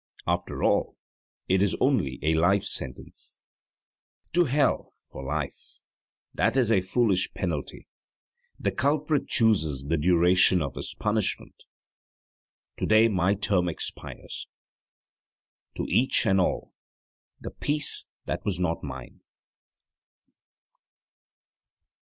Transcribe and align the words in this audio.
After 0.25 0.63
all, 0.63 0.97
it 1.47 1.61
is 1.61 1.75
only 1.79 2.17
a 2.23 2.33
life 2.33 2.63
sentence. 2.63 3.39
'To 4.33 4.45
Hell 4.45 4.93
for 5.05 5.23
life' 5.23 5.81
that 6.33 6.57
is 6.57 6.71
a 6.71 6.81
foolish 6.81 7.31
penalty: 7.35 7.87
the 8.59 8.71
culprit 8.71 9.27
chooses 9.27 9.83
the 9.83 9.97
duration 9.97 10.59
of 10.59 10.73
his 10.73 10.95
punishment. 10.95 11.65
To 12.77 12.87
day 12.87 13.09
my 13.09 13.35
term 13.35 13.69
expires. 13.69 14.47
To 15.75 15.85
each 15.87 16.25
and 16.25 16.41
all, 16.41 16.73
the 17.39 17.51
peace 17.51 18.07
that 18.25 18.43
was 18.43 18.59
not 18.59 18.83
mine. 18.83 19.21